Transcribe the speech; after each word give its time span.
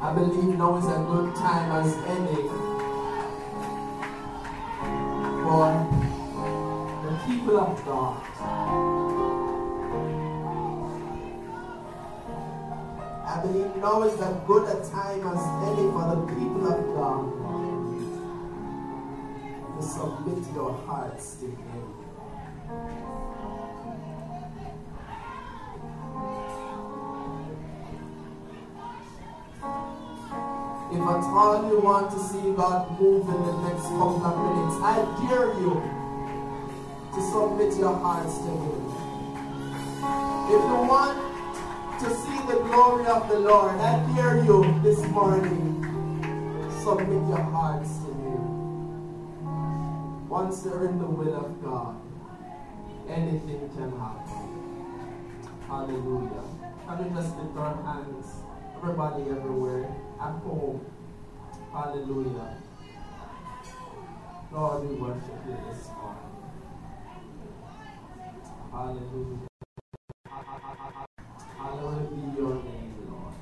I 0.00 0.14
believe 0.14 0.56
now 0.56 0.76
is 0.76 0.84
a 0.86 1.04
good 1.10 1.34
time 1.34 1.72
as 1.72 1.92
any 2.06 2.48
for 5.42 5.68
the 7.02 7.12
people 7.26 7.58
of 7.58 7.84
God. 7.84 8.22
I 13.26 13.42
believe 13.42 13.76
now 13.76 14.02
is 14.04 14.20
as 14.20 14.36
good 14.46 14.68
a 14.68 14.88
time 14.88 15.26
as 15.26 15.42
any 15.66 15.90
for 15.90 16.04
the 16.14 16.20
people 16.32 16.64
of 16.72 16.78
God 16.94 17.24
to 19.76 19.82
submit 19.82 20.54
your 20.54 20.72
hearts 20.86 21.34
to 21.40 21.46
Him. 21.46 21.94
If 30.90 31.00
at 31.00 31.22
all 31.22 31.68
you 31.68 31.80
want 31.80 32.10
to 32.12 32.18
see 32.18 32.50
God 32.56 32.98
move 32.98 33.28
in 33.28 33.42
the 33.44 33.56
next 33.68 33.82
couple 33.92 34.24
of 34.24 34.34
minutes, 34.40 34.80
I 34.80 35.04
dare 35.28 35.52
you 35.60 35.82
to 37.12 37.20
submit 37.30 37.76
your 37.78 37.94
hearts 37.94 38.38
to 38.38 38.48
Him. 38.48 38.88
If 40.48 40.62
you 40.64 40.78
want 40.88 41.18
to 42.00 42.08
see 42.08 42.38
the 42.48 42.58
glory 42.64 43.06
of 43.06 43.28
the 43.28 43.38
Lord, 43.38 43.76
I 43.76 44.00
dare 44.16 44.42
you 44.42 44.64
this 44.82 45.04
morning, 45.08 45.84
submit 46.82 47.28
your 47.28 47.44
hearts 47.52 47.90
to 47.98 48.10
Him. 48.24 48.42
Once 50.28 50.64
you're 50.64 50.88
in 50.88 50.98
the 50.98 51.06
will 51.06 51.36
of 51.36 51.62
God, 51.62 52.00
anything 53.10 53.68
can 53.76 53.92
happen. 53.98 54.48
Hallelujah. 55.66 56.44
Can 56.86 57.04
we 57.04 57.10
just 57.14 57.36
lift 57.36 57.58
our 57.58 57.76
hands? 57.82 58.26
Everybody 58.80 59.22
everywhere 59.22 59.92
at 60.20 60.38
home. 60.44 60.80
Hallelujah. 61.72 62.62
Lord, 64.52 64.88
we 64.88 64.94
worship 64.94 65.40
you 65.48 65.56
this 65.68 65.88
morning. 65.88 66.30
Hallelujah. 68.70 69.48
Hallowed 71.58 72.10
be 72.14 72.40
your 72.40 72.54
name, 72.54 72.94
Lord. 73.10 73.34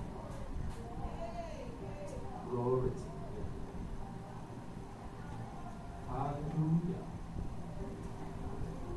Glory 2.50 2.91
to 2.91 2.97
you. 2.97 3.45
Hallelujah. 6.09 7.05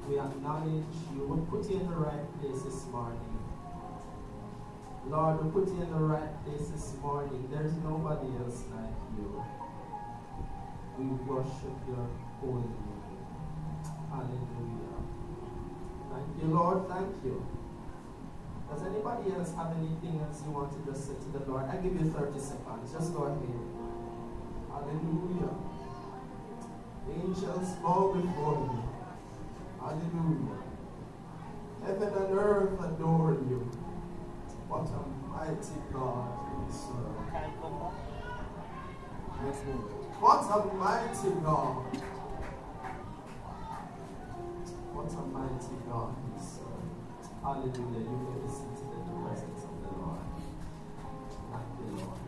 We 0.07 0.19
acknowledge 0.19 0.95
you. 1.13 1.27
We 1.27 1.45
put 1.51 1.69
you 1.69 1.81
in 1.81 1.89
the 1.89 1.97
right 1.97 2.41
place 2.41 2.61
this 2.63 2.85
morning. 2.87 3.19
Lord, 5.07 5.43
we 5.43 5.51
put 5.51 5.67
you 5.69 5.81
in 5.81 5.89
the 5.91 5.97
right 5.97 6.45
place 6.45 6.67
this 6.69 6.93
morning. 7.01 7.47
There's 7.51 7.73
nobody 7.77 8.27
else 8.43 8.63
like 8.75 8.93
you. 9.17 9.43
We 10.97 11.05
worship 11.25 11.77
your 11.87 12.05
holy 12.41 12.61
name. 12.61 13.17
Hallelujah. 14.11 14.99
Thank 16.11 16.41
you, 16.41 16.47
Lord. 16.53 16.87
Thank 16.89 17.23
you. 17.23 17.45
Does 18.69 18.83
anybody 18.83 19.31
else 19.31 19.53
have 19.55 19.73
anything 19.77 20.19
else 20.19 20.43
you 20.45 20.51
want 20.51 20.71
to 20.73 20.91
just 20.91 21.07
say 21.07 21.13
to 21.13 21.39
the 21.39 21.49
Lord? 21.49 21.65
I 21.65 21.77
give 21.77 21.95
you 21.95 22.11
30 22.11 22.39
seconds. 22.39 22.91
Just 22.91 23.13
go 23.13 23.23
ahead. 23.23 23.79
Hallelujah. 24.69 25.55
Angels 27.09 27.69
bow 27.81 28.13
before 28.13 28.69
you. 28.69 28.83
Hallelujah. 29.79 30.59
Heaven 31.83 32.13
and 32.13 32.37
earth 32.37 32.79
adore 32.83 33.33
you. 33.49 33.78
What 34.69 34.85
a 34.85 35.01
mighty 35.27 35.81
God 35.91 36.29
we 36.53 36.71
serve. 36.71 37.17
What 40.21 40.45
a 40.45 40.73
mighty 40.75 41.31
God. 41.43 41.75
What 44.93 45.11
a 45.11 45.23
mighty 45.25 45.75
God 45.89 46.13
we 46.21 46.37
serve. 46.39 46.85
Hallelujah. 47.41 48.05
You 48.05 48.15
be 48.43 48.49
seated 48.51 48.93
in 48.93 49.01
the 49.09 49.15
presence 49.25 49.63
of 49.63 49.73
the 49.81 49.89
Lord. 49.97 50.21
Thank 51.49 51.69
you, 51.79 51.87
Lord. 51.97 52.21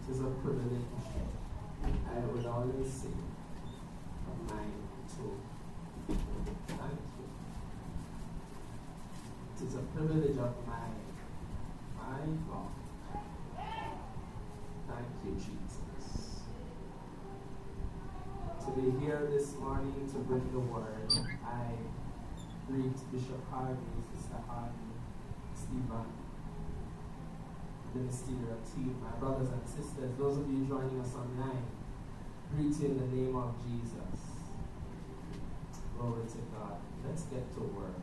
It 0.00 0.12
is 0.12 0.20
a 0.20 0.30
privilege. 0.40 0.86
I 1.84 2.18
would 2.32 2.46
always 2.46 2.90
say, 2.92 3.08
of 4.28 4.38
mine 4.50 4.72
too. 5.14 5.34
Thank 6.08 7.00
you. 7.18 7.26
It 9.56 9.64
is 9.66 9.74
a 9.74 9.82
privilege 9.96 10.36
of 10.36 10.52
mine. 10.68 11.00
My 11.96 12.20
God. 12.52 12.68
Thank 14.88 15.08
you, 15.24 15.32
Jesus. 15.32 16.40
To 18.60 18.70
be 18.76 19.00
here 19.00 19.26
this 19.32 19.56
morning 19.56 20.06
to 20.12 20.18
bring 20.18 20.52
the 20.52 20.60
word, 20.60 21.08
I 21.42 21.72
greet 22.68 22.92
Bishop 23.10 23.40
Harvey, 23.50 23.96
Sister 24.12 24.36
Harvey, 24.46 24.92
Stephen, 25.54 26.12
the 27.94 27.98
ministerial 27.98 28.60
team, 28.74 28.96
my 29.00 29.18
brothers 29.18 29.48
and 29.48 29.64
sisters, 29.66 30.10
those 30.18 30.36
of 30.36 30.50
you 30.50 30.66
joining 30.66 31.00
us 31.00 31.14
online, 31.14 31.64
greet 32.52 32.78
you 32.80 32.88
in 32.88 32.98
the 32.98 33.16
name 33.16 33.34
of 33.34 33.54
Jesus. 33.64 34.20
Glory 35.96 36.26
to 36.28 36.38
God. 36.52 36.76
Let's 37.02 37.22
get 37.22 37.54
to 37.54 37.60
work. 37.60 37.96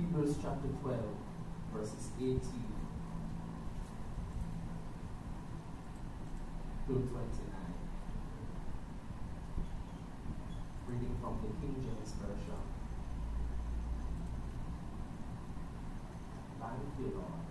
Hebrews 0.00 0.36
chapter 0.40 0.68
12, 0.80 0.98
verses 1.74 2.08
18 2.16 2.40
through 6.86 7.04
29. 7.04 7.20
Reading 10.88 11.16
from 11.20 11.36
the 11.42 11.48
King 11.60 11.74
James 11.84 12.12
Version. 12.16 12.64
Thank 16.58 16.96
you, 16.98 17.12
Lord. 17.20 17.44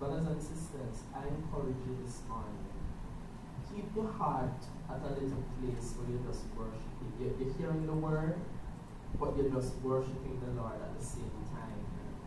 Brothers 0.00 0.26
and 0.26 0.42
sisters, 0.42 1.06
I 1.14 1.22
encourage 1.28 1.78
you 1.86 1.96
this 2.04 2.18
morning. 2.28 2.66
Keep 3.72 3.94
your 3.94 4.10
heart 4.10 4.58
at 4.90 4.98
a 5.06 5.10
little 5.14 5.44
place 5.62 5.94
where 5.94 6.10
you're 6.10 6.26
just 6.26 6.42
worshiping. 6.58 7.14
You're, 7.20 7.54
hearing 7.54 7.86
the 7.86 7.92
word, 7.92 8.34
but 9.18 9.36
you're 9.36 9.50
just 9.50 9.74
worshiping 9.82 10.40
the 10.44 10.60
Lord 10.60 10.76
at 10.80 10.92
the 10.98 11.04
same 11.04 11.30
time. 11.50 11.80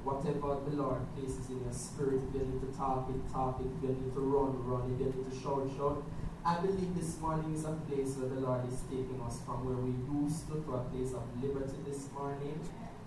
Whatever 0.03 0.59
the 0.67 0.75
Lord 0.75 0.99
places 1.16 1.49
in 1.49 1.63
your 1.63 1.73
spirit, 1.73 2.21
if 2.27 2.35
you 2.35 2.44
need 2.44 2.61
to 2.61 2.71
talk 2.75 3.07
it, 3.09 3.21
talk 3.31 3.61
it, 3.61 3.69
if 3.69 3.81
you 3.83 3.95
need 3.95 4.13
to 4.13 4.19
run, 4.19 4.59
run, 4.67 4.91
if 4.91 4.99
you 4.99 5.07
need 5.07 5.23
to 5.29 5.35
shout, 5.35 5.69
shout. 5.77 6.03
I 6.44 6.59
believe 6.59 6.91
this 6.94 7.19
morning 7.21 7.55
is 7.55 7.63
a 7.63 7.71
place 7.88 8.19
where 8.19 8.27
the 8.27 8.41
Lord 8.44 8.67
is 8.67 8.83
taking 8.91 9.16
us 9.23 9.39
from 9.47 9.63
where 9.63 9.79
we 9.79 9.95
used 10.11 10.44
to 10.51 10.59
to 10.59 10.69
a 10.75 10.83
place 10.91 11.16
of 11.16 11.23
liberty 11.39 11.79
this 11.88 12.11
morning. 12.11 12.59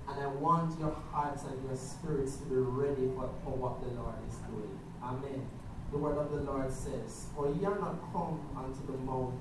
And 0.08 0.16
I 0.16 0.28
want 0.40 0.78
your 0.80 0.96
hearts 1.12 1.44
and 1.44 1.60
your 1.68 1.76
spirits 1.76 2.40
to 2.40 2.44
be 2.48 2.56
ready 2.56 3.12
for, 3.12 3.28
for 3.44 3.52
what 3.52 3.84
the 3.84 3.92
Lord 3.92 4.16
is 4.24 4.40
doing. 4.48 4.72
Amen. 5.02 5.44
The 5.92 5.98
word 5.98 6.16
of 6.16 6.32
the 6.32 6.48
Lord 6.48 6.72
says, 6.72 7.26
For 7.36 7.52
ye 7.52 7.66
are 7.66 7.78
not 7.78 8.00
come 8.08 8.40
unto 8.56 8.80
the 8.88 8.96
mount 9.04 9.36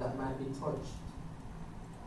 that 0.00 0.18
might 0.18 0.38
be 0.38 0.50
touched, 0.58 0.98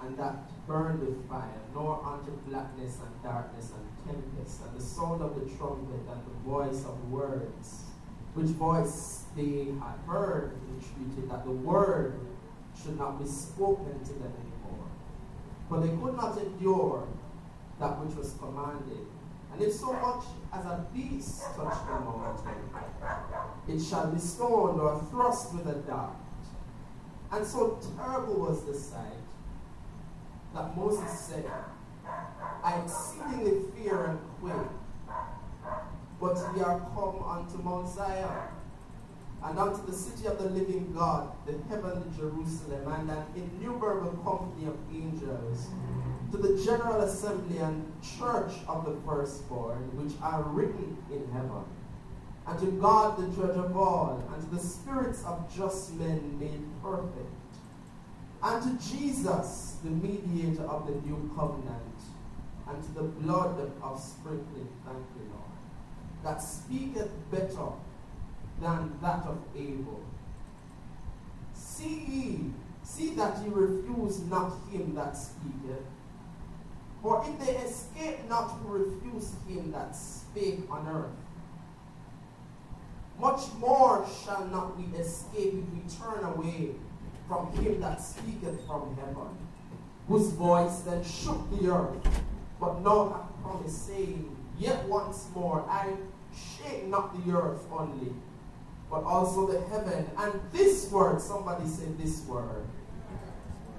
and 0.06 0.18
that 0.18 0.36
burned 0.68 1.00
with 1.00 1.28
fire, 1.30 1.62
nor 1.74 2.04
unto 2.06 2.32
blackness 2.48 2.98
and 3.06 3.24
darkness 3.24 3.72
and 3.72 4.06
tempest, 4.06 4.62
and 4.64 4.78
the 4.78 4.84
sound 4.84 5.22
of 5.22 5.36
the 5.36 5.46
trumpet 5.56 6.02
and 6.10 6.22
the 6.26 6.50
voice 6.50 6.86
of 6.86 7.12
words, 7.12 7.84
which 8.34 8.48
voice 8.48 9.24
they 9.36 9.68
had 9.80 9.98
heard 10.08 10.58
entreated 10.70 11.30
that 11.30 11.46
the 11.46 11.52
word 11.52 12.20
should 12.82 12.98
not 12.98 13.20
be 13.20 13.28
spoken 13.28 14.00
to 14.04 14.14
them 14.14 14.34
anymore. 14.40 14.88
For 15.70 15.80
they 15.80 15.90
could 15.90 16.18
not 16.18 16.38
endure 16.38 17.08
that 17.80 18.00
which 18.04 18.16
was 18.16 18.34
commanded. 18.40 19.06
And 19.54 19.62
if 19.62 19.74
so 19.74 19.94
much 19.94 20.24
as 20.52 20.66
a 20.66 20.86
beast 20.94 21.44
touch 21.56 21.78
the 21.88 22.00
mountain, 22.00 22.54
it 23.68 23.80
shall 23.80 24.08
be 24.08 24.20
stoned 24.20 24.82
or 24.82 25.00
thrust 25.12 25.54
with 25.54 25.68
a 25.68 25.76
dart. 25.82 26.16
And 27.32 27.46
so 27.46 27.80
terrible 27.98 28.40
was 28.40 28.64
the 28.64 28.74
sight 28.74 29.14
that 30.54 30.78
Moses 30.78 31.12
said, 31.20 31.46
I 32.64 32.80
exceedingly 32.82 33.64
fear 33.76 34.06
and 34.06 34.20
quake. 34.40 34.72
But 36.22 36.38
ye 36.56 36.62
are 36.62 36.80
come 36.94 37.24
unto 37.28 37.58
Mount 37.62 37.90
Zion, 37.90 38.30
and 39.44 39.60
unto 39.60 39.86
the 39.86 39.92
city 39.92 40.28
of 40.28 40.38
the 40.38 40.50
living 40.50 40.94
God, 40.94 41.32
the 41.46 41.54
heavenly 41.68 42.10
Jerusalem, 42.18 42.88
and 42.88 43.10
an 43.10 43.26
innumerable 43.36 44.12
company 44.24 44.68
of 44.68 44.78
angels, 44.94 45.68
to 46.32 46.38
the 46.38 46.64
general 46.64 47.02
assembly 47.02 47.58
and 47.58 47.92
church 48.02 48.54
of 48.68 48.86
the 48.86 48.96
firstborn, 49.06 49.90
which 49.98 50.14
are 50.22 50.44
written 50.44 50.98
in 51.12 51.30
heaven, 51.34 51.66
and 52.48 52.60
to 52.60 52.68
God 52.80 53.18
the 53.18 53.28
judge 53.36 53.58
of 53.58 53.76
all, 53.76 54.24
and 54.34 54.44
to 54.44 54.56
the 54.56 54.62
spirits 54.62 55.24
of 55.26 55.54
just 55.54 55.94
men 55.96 56.40
made 56.40 56.64
perfect, 56.82 57.53
and 58.44 58.62
to 58.62 58.90
Jesus, 58.90 59.78
the 59.84 59.90
mediator 59.90 60.64
of 60.64 60.86
the 60.86 60.94
new 61.08 61.32
covenant, 61.34 61.96
and 62.68 62.84
to 62.84 62.92
the 62.92 63.04
blood 63.04 63.72
of 63.82 64.00
sprinkling, 64.00 64.68
thank 64.86 64.98
you, 65.16 65.32
Lord, 65.32 66.24
that 66.24 66.42
speaketh 66.42 67.10
better 67.32 67.70
than 68.62 68.98
that 69.02 69.26
of 69.26 69.38
Abel. 69.56 70.02
See 71.54 72.06
ye, 72.08 72.40
see 72.84 73.14
that 73.16 73.42
ye 73.44 73.50
refuse 73.50 74.20
not 74.24 74.54
him 74.70 74.94
that 74.96 75.16
speaketh. 75.16 75.86
For 77.02 77.26
if 77.26 77.46
they 77.46 77.56
escape 77.58 78.28
not 78.28 78.50
who 78.50 78.74
refuse 78.74 79.36
him 79.48 79.72
that 79.72 79.96
spake 79.96 80.62
on 80.70 80.88
earth, 80.88 81.12
much 83.20 83.42
more 83.60 84.06
shall 84.26 84.46
not 84.48 84.78
we 84.78 84.86
escape 84.98 85.54
if 85.54 85.74
we 85.74 85.82
turn 85.98 86.24
away 86.26 86.76
from 87.34 87.64
him 87.64 87.82
that 87.82 88.02
speaketh 88.02 88.66
from 88.68 88.96
heaven, 88.96 89.38
whose 90.08 90.30
voice 90.30 90.80
then 90.82 91.04
shook 91.04 91.50
the 91.52 91.70
earth, 91.70 92.22
but 92.60 92.82
now 92.82 93.10
hath 93.10 93.44
promised, 93.44 93.88
saying, 93.88 94.36
Yet 94.60 94.86
once 94.86 95.28
more 95.34 95.66
I 95.68 95.94
shake 96.36 96.88
not 96.88 97.26
the 97.26 97.34
earth 97.34 97.66
only, 97.72 98.14
but 98.90 99.04
also 99.04 99.48
the 99.48 99.62
heaven. 99.68 100.06
And 100.18 100.40
this 100.52 100.92
word, 100.92 101.20
somebody 101.22 101.68
said 101.68 101.98
this 101.98 102.24
word, 102.26 102.66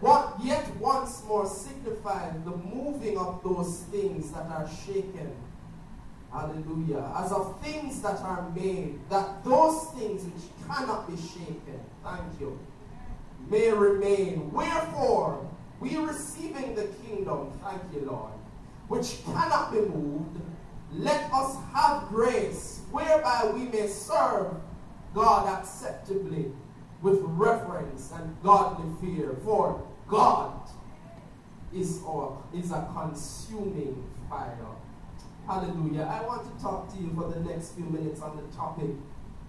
what 0.00 0.34
yet 0.42 0.76
once 0.76 1.22
more 1.26 1.46
signifies 1.46 2.34
the 2.44 2.56
moving 2.56 3.16
of 3.16 3.42
those 3.42 3.84
things 3.90 4.32
that 4.32 4.46
are 4.50 4.68
shaken. 4.84 5.32
Hallelujah. 6.30 7.12
As 7.16 7.30
of 7.30 7.60
things 7.62 8.02
that 8.02 8.20
are 8.20 8.50
made, 8.54 8.98
that 9.08 9.44
those 9.44 9.86
things 9.92 10.24
which 10.24 10.66
cannot 10.66 11.08
be 11.08 11.16
shaken, 11.16 11.80
thank 12.02 12.40
you, 12.40 12.58
may 13.48 13.70
remain. 13.70 14.52
Wherefore, 14.52 15.48
we 15.81 15.96
receiving 15.96 16.75
the 16.75 16.86
kingdom, 17.04 17.52
thank 17.62 17.82
you, 17.92 18.00
Lord, 18.06 18.32
which 18.88 19.25
cannot 19.25 19.72
be 19.72 19.81
moved, 19.81 20.40
let 20.92 21.32
us 21.32 21.56
have 21.75 22.08
grace 22.08 22.82
whereby 22.90 23.50
we 23.52 23.64
may 23.64 23.88
serve 23.88 24.54
God 25.12 25.48
acceptably 25.48 26.52
with 27.02 27.20
reverence 27.22 28.12
and 28.14 28.36
godly 28.42 28.86
fear. 29.00 29.37
For 29.44 29.82
God 30.08 30.52
is, 31.75 32.00
our, 32.06 32.38
is 32.54 32.70
a 32.70 32.88
consuming 32.94 34.04
fire. 34.28 34.56
Hallelujah. 35.46 36.02
I 36.02 36.26
want 36.26 36.44
to 36.44 36.62
talk 36.62 36.92
to 36.94 37.02
you 37.02 37.12
for 37.14 37.28
the 37.28 37.40
next 37.40 37.72
few 37.72 37.84
minutes 37.84 38.22
on 38.22 38.37
the 38.37 38.56
topic 38.56 38.90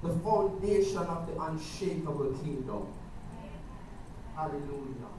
the 0.04 0.14
foundation 0.20 0.98
of 0.98 1.28
the 1.28 1.42
unshakable 1.42 2.34
kingdom. 2.44 2.88
Hallelujah. 4.36 5.10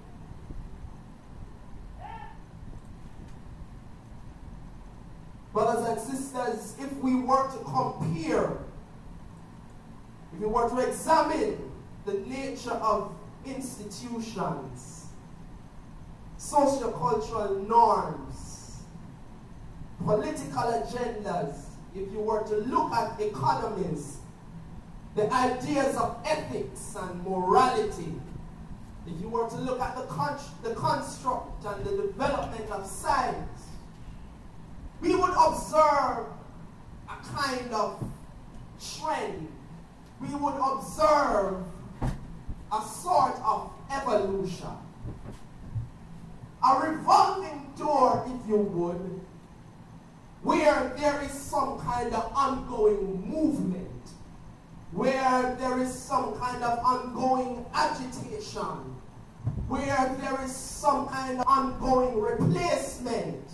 Brothers 5.53 5.89
and 5.89 6.01
sisters, 6.01 6.75
if 6.79 6.93
we 6.99 7.15
were 7.15 7.51
to 7.51 7.59
compare 7.65 8.59
if 10.35 10.43
you 10.43 10.49
were 10.49 10.69
to 10.69 10.87
examine 10.87 11.57
the 12.05 12.13
nature 12.13 12.73
of 12.73 13.13
institutions, 13.47 15.07
sociocultural 16.39 17.67
norms, 17.67 18.83
political 20.05 20.63
agendas, 20.63 21.55
if 21.95 22.13
you 22.13 22.21
were 22.21 22.43
to 22.43 22.57
look 22.57 22.93
at 22.93 23.19
economies, 23.19 24.19
the 25.15 25.33
ideas 25.33 25.97
of 25.97 26.19
ethics 26.27 26.95
and 27.01 27.25
morality, 27.25 28.13
if 29.07 29.21
you 29.21 29.29
were 29.29 29.49
to 29.49 29.57
look 29.57 29.81
at 29.81 29.97
the, 29.97 30.03
con 30.03 30.39
the 30.63 30.75
construct 30.75 31.65
and 31.65 31.85
the 31.85 32.03
development 32.03 32.71
of 32.71 32.87
science, 32.87 33.63
we 35.01 35.15
would 35.15 35.35
observe 35.37 36.27
a 37.09 37.17
kind 37.35 37.73
of 37.73 38.03
trend 38.99 39.49
we 40.21 40.35
would 40.35 40.55
observe 40.55 41.63
a 42.73 42.83
sort 42.83 43.37
of 43.45 43.71
evolution. 43.91 44.69
A 46.65 46.91
revolving 46.91 47.71
door, 47.77 48.27
if 48.27 48.49
you 48.49 48.57
would, 48.57 49.21
where 50.43 50.95
there 50.97 51.23
is 51.23 51.33
some 51.33 51.79
kind 51.81 52.13
of 52.15 52.33
ongoing 52.35 53.31
movement, 53.31 53.89
where 54.97 55.55
there 55.61 55.79
is 55.79 55.93
some 55.93 56.35
kind 56.39 56.65
of 56.65 56.79
ongoing 56.79 57.67
agitation, 57.75 58.97
where 59.69 60.17
there 60.23 60.43
is 60.43 60.57
some 60.57 61.07
kind 61.09 61.39
of 61.39 61.47
ongoing 61.47 62.19
replacement, 62.19 63.45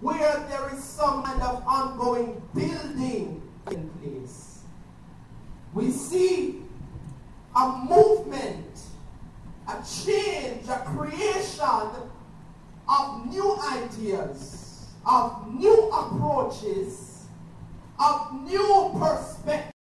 where 0.00 0.46
there 0.50 0.74
is 0.74 0.84
some 0.84 1.22
kind 1.22 1.40
of 1.40 1.62
ongoing 1.66 2.42
building 2.54 3.42
in 3.70 3.88
place. 4.02 4.58
We 5.72 5.90
see 5.90 6.56
a 7.56 7.82
movement, 7.88 8.78
a 9.68 9.82
change, 9.82 10.68
a 10.68 10.82
creation 10.84 11.88
of 12.86 13.26
new 13.26 13.56
ideas, 13.72 14.86
of 15.06 15.54
new 15.54 15.88
approaches, 15.92 17.24
of 17.98 18.34
new 18.44 18.94
perspectives 18.98 19.79